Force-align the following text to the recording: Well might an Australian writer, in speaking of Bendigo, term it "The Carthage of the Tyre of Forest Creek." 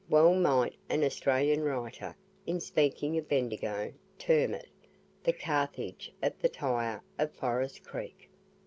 Well 0.09 0.33
might 0.33 0.77
an 0.89 1.03
Australian 1.03 1.61
writer, 1.61 2.15
in 2.47 2.59
speaking 2.59 3.19
of 3.19 3.27
Bendigo, 3.29 3.93
term 4.17 4.55
it 4.55 4.67
"The 5.23 5.31
Carthage 5.33 6.11
of 6.23 6.33
the 6.41 6.49
Tyre 6.49 7.03
of 7.19 7.31
Forest 7.35 7.83
Creek." 7.83 8.27